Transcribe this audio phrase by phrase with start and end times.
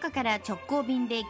[0.00, 1.24] 福岡から直行便で90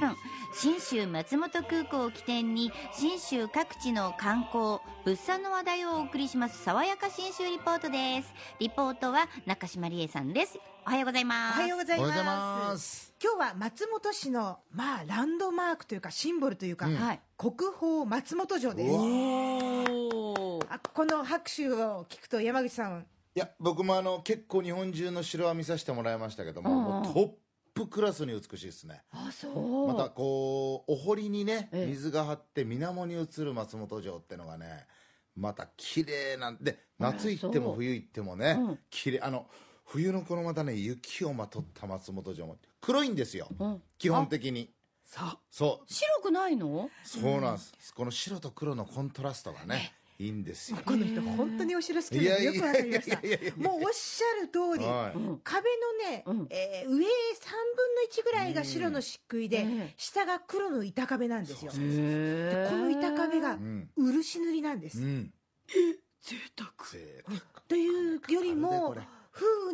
[0.00, 0.16] 分。
[0.52, 6.64] 信州松本空港を起点に信州各地の観光物産の話題をお送りします。
[6.64, 8.34] 爽やか信州リポートです。
[8.58, 10.58] リポートは中島理恵さんです。
[10.84, 11.58] おはようございます。
[11.60, 13.06] おはようございまます。
[13.06, 17.20] す今日は松本市のまあランドマークというかシンボルというか、はい。
[17.36, 18.92] 国宝松本城です。
[18.92, 26.84] おあこの拍手を聞くと山口さんいや僕もあの結構日本中の城は見させてもらいましたけども,、うんうん。
[26.84, 27.30] もうトッ
[27.78, 29.02] プクラスに美しいですね。
[29.12, 29.86] あそう。
[29.88, 31.86] またこうお堀にねええ。
[31.86, 34.86] 水が張って水面に映る松本城ってのがね
[35.36, 38.78] また綺麗なんで夏行っても冬行ってもね、うん。
[38.90, 39.46] 綺麗あの
[39.84, 43.82] 冬のこのまたね雪をまとった松本城も黒いんですよ、うん。
[43.98, 44.70] 基本的に。
[45.04, 45.92] そうそう。
[45.92, 46.90] 白くないの？
[47.02, 50.78] そうなんです、この白と黒のコントラストがねいいんですよ。
[50.84, 52.52] この人本当にお城好きなのよ。
[52.52, 53.16] くわかりました
[53.56, 54.84] もうおっしゃる通り、
[55.44, 56.46] 壁のね、うん。
[56.50, 57.06] えー上3分の
[58.10, 59.90] 1ぐらいが白の漆喰で、うん。
[59.96, 61.70] 下が黒の板壁なんですよ。
[61.70, 63.90] この板壁がうん。
[63.96, 65.32] 漆塗りなんです、うん。
[66.20, 66.72] 贅沢。
[66.90, 67.24] 贅
[67.68, 68.96] というよりも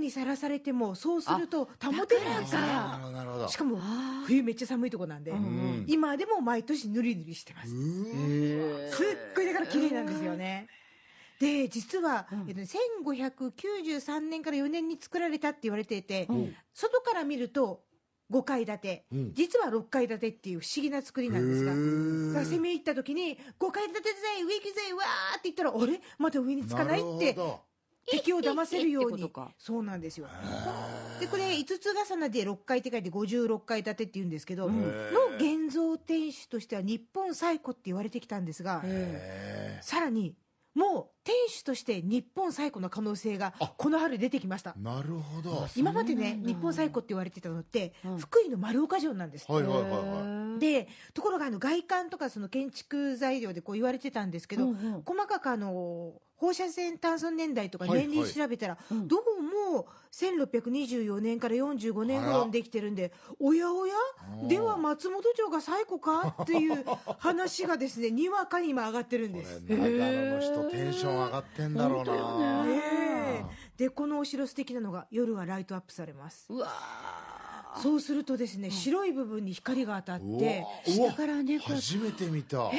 [0.04, 3.78] にさらされてもそうすると保てないかだらしかも
[4.26, 10.68] 冬めっちゃ寒いとこなんで、ん今でも毎年塗り塗りしてます、へすっごいだから綺麗なんですよね。
[11.40, 12.44] で実は、うん。
[12.48, 12.68] えっとね
[13.02, 16.54] 1593年から4年に作られたって言われていて、うん。
[16.72, 17.82] 外から見ると
[18.30, 19.34] 5階建て、うん。
[19.34, 21.72] 実は6階建てっていう不思議な作りなんですが。
[21.72, 26.00] だから攻め入った時に5階建てぜ上行きぜわーって言ったらあれ？
[26.18, 27.36] まだ上につかないって
[28.10, 29.30] 敵を騙せるように。
[29.58, 30.26] そうなんですよ。
[31.20, 34.78] でこれ5つ重ねで6階って書いて56階建てって言うんですけど、の
[35.36, 40.34] 現像天守としては日本最古って言われてきたんですが、へさらに
[40.74, 44.70] もう天守として日本最古の可能性がこの春出てきました。
[44.70, 45.68] ーなるほど。
[45.76, 48.18] 今までね日本最古って言われてたのって、うん。
[48.18, 50.58] 福井の丸岡城なんですはいはいはいはい。
[50.58, 50.88] で
[51.34, 55.02] ろがあの外観とかその建築材料でこう言われてたんですけど、うんうん。
[55.04, 59.08] 細かくあの放射線炭素年代とかはい年輪調べたら、うん。
[59.08, 59.20] どう
[59.72, 63.94] も1624年から45年頃にできてるんでおやおや？
[64.42, 66.84] うんでは松本城が最古かっていう
[67.18, 69.62] 話がですね にわかに今上がってるんこです。
[69.68, 72.64] れ長野の人テンション上がってんだろうな。
[73.76, 76.46] でこのお城素敵なのが夜はライトアップされます。
[76.48, 76.68] うわ
[77.82, 82.70] そうするとですね、白い部分に光が当たって下からねこう初めて見た。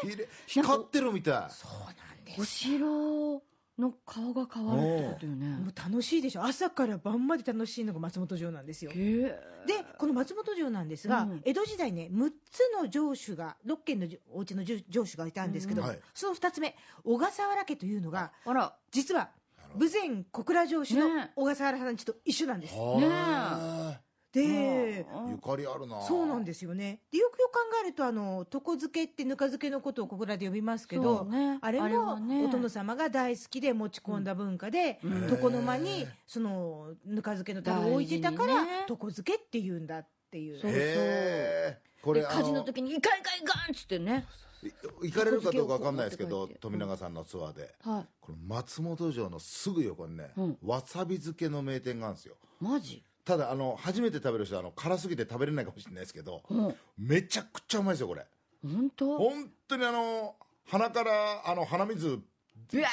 [0.00, 1.50] きれい光ってるみたい。
[1.50, 3.42] そうなんですお城
[3.78, 5.46] の顔が変わるってことよね。
[5.56, 6.44] もう楽しいでしょ。
[6.44, 8.90] 朝から晩まで楽しいのが松本城なんですよ。
[8.92, 11.40] へえでこの松本城なんですが、うん。
[11.44, 15.88] 江戸時代ね6つの城主が6軒のお家の城城主がいたんですけど、うん。
[15.88, 16.00] はい。
[16.12, 18.74] その2つ目小笠原家というのがあら。
[18.90, 19.30] 実は
[19.76, 23.98] 豊前小倉城主のね小笠原さんちと一緒なんです、は
[24.34, 26.02] で、いゆかりあるな。
[26.02, 27.00] そうなんですよね。
[27.12, 31.58] でよくよく考えるとあの床漬けってぬか漬けのことを小倉で呼びますけど、ね。
[31.62, 32.44] あれあれはもね。
[32.44, 35.30] お殿様が大好きで持ち込んだ文化で、うん。
[35.30, 38.86] 床の間にそのぬか漬けの樽を置いてたから、大事にね。
[38.88, 40.60] 床漬けって言うんだっていう。
[40.60, 44.26] そうへえこれで火事の時に「イカイカイカン!」っつってね。
[44.26, 47.74] あの行かれるかどうかわかんないですけど富永さんのツアーで。
[47.82, 50.58] はこの松本城のすぐ横にねうん。
[50.62, 52.36] わさび漬けの名店があるんですよ。
[52.60, 53.04] いマジ？
[53.24, 56.74] ただあの初めて食べる人はあの辛すぎて食べれないかもしれないですけどうん。
[56.98, 58.26] めちゃくちゃうまいですよこれ。
[58.62, 59.18] 本当？
[59.18, 60.34] 本当にあの
[60.66, 62.20] 鼻からあの鼻水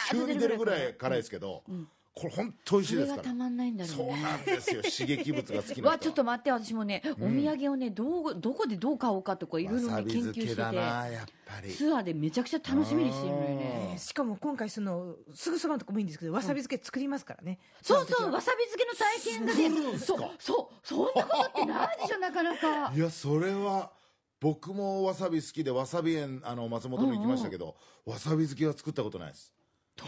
[0.09, 1.63] 急に出るぐらい辛いですけど、
[2.13, 3.23] これ本当美味しいですから。
[3.23, 4.81] たまんないんだろそううねなんですよ。
[4.81, 11.73] 刺激物が好きなわちょっと待って私もね、お土産をねどうどこでどう買おうかとかいろいろね研究して漬けだなてやっぱり。
[11.73, 13.91] ツアーでめちゃくちゃ楽しみにしてるのよね。
[13.93, 22.91] えーしかも今回そのすぐそばのとこもいいんですけどわさび漬け作りますからね、そうそうわさび漬けの体験がねそうそうそんなことってないでしょなかなか。
[22.95, 23.91] いやそれは
[24.39, 27.75] 僕もわさび好きでわさび園あの松本に行きましたけど、
[28.05, 29.53] わさび漬けは作ったことないです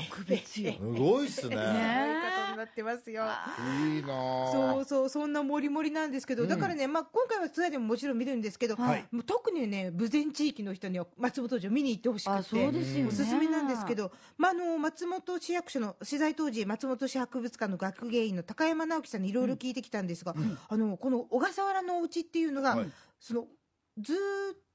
[0.09, 0.73] 特別よ。
[0.73, 1.55] すごいっすね。
[1.55, 1.61] すごいこ
[2.47, 3.23] とになってますよ。
[3.23, 9.05] いいなあそうそうそんなもりもりなんですけど、だからね、まあ、今回はツアーでももちろん見るんですけど、はい。
[9.11, 13.09] もう特にね豊前地域の人には松本城見に行ってほしくあてそうですよね。
[13.09, 20.35] おすすめなんですけど、まあ、あの松本市役所の取材当時松本市博物館の学芸員の高山直樹さんにいろいろ聞いてきたんですが、
[20.69, 22.91] あのこの小笠原のお家っていうのが、はい。
[23.19, 23.45] その
[23.99, 24.19] ずーっ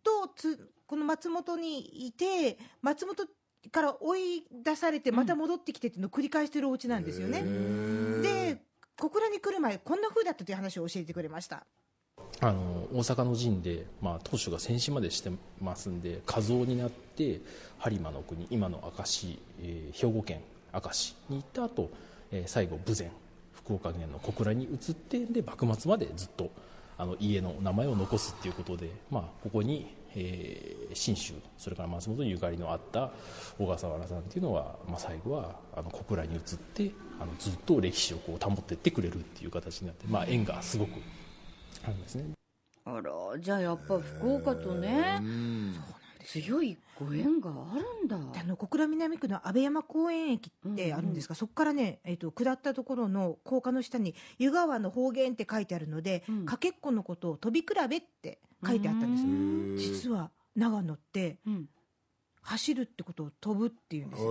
[0.03, 3.27] とつこの松本にいて松本
[3.71, 7.43] から追い出されてまた戻ってきてっていうのを繰り返してるお家なんですよね。
[8.23, 8.63] で
[8.99, 11.65] 小倉に来る前こんな風だったという話を教えてくれました。
[12.41, 17.41] あの大阪の陣で、まあ、当主が戦死までしてますんで加増になって
[17.81, 20.41] 播磨の国今の明石、えー兵庫県
[20.73, 21.91] 明石に行った後、
[22.31, 23.11] えー最後豊前
[23.53, 26.51] 福岡県の小倉に移ってで幕末までずっと
[26.99, 33.13] あの家の名前を残すっていうことで、まあ、ここに、えー信州それから松本にゆかりのあった
[33.59, 36.91] 小笠原さんっていうのは、まあ、最後はあの小倉に移って
[37.21, 40.93] あのずっと歴史をこう保っていってくれるっていう形になって、まあ、縁がすごく
[41.85, 42.25] あるんですね。
[42.85, 45.75] あらじゃあやっぱ福岡とねうん
[46.33, 48.19] 強いご縁があるんだ。
[48.33, 56.45] であの小倉南区の安倍山公園駅ってあるんですが、そこからね、えっと下ったところの高架の下に湯川の方言って書いてあるので、うん。
[56.45, 59.89] かけっこのことを飛び比べって書いてあったんです。
[59.89, 61.69] よ、実は長野ってうん。
[62.43, 64.29] 走るってことを飛ぶっていうんですよ、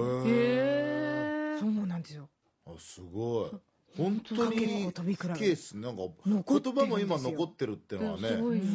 [1.60, 2.30] そうなんですよ。
[2.68, 3.52] あすごい。
[3.98, 8.68] 本当かけっにこ飛び比べケースなんか言葉も今残ってるっていうのはね相当です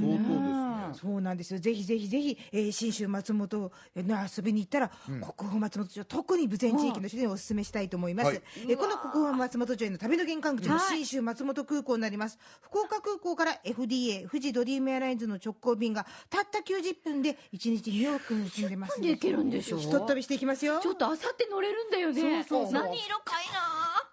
[0.92, 1.60] ねそうなんですよ。
[1.60, 8.42] ぜひぜひぜひ、えー信州松本の遊びに行ったら、国宝松本城特に豊前地域の人にお勧めしたいと思います、はい。
[8.68, 19.08] えーこの国宝松本城への旅の玄関口の信州松本空港になります、福岡空港から FDA 富士ドリームエアラインズの直行便がたった90分で1日2往復結んでますで。
[19.08, 20.80] 行けるんでしょひとっ飛びしていきますよ。
[20.80, 22.44] ちょっとあさって乗れるんだよね。
[22.44, 22.82] そうそうそう。
[22.82, 23.34] 何色か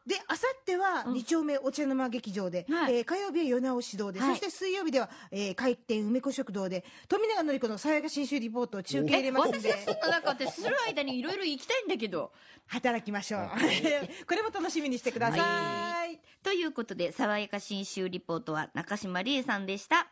[0.09, 2.97] であさっては2丁目お茶の間劇場で、はい。
[2.97, 4.29] えー火曜日は夜直し堂で、はい。
[4.31, 12.31] そして水曜日では、えー、開店梅子食堂で富永典子のさやか新州リポートを中継入れますんで私はそんな中ってする間にいろいろ行きたいんだけど。
[12.69, 13.49] 働きましょう。
[14.27, 20.07] これも楽しみにしてください、ということで爽やか新州リポートは中島理恵さんでした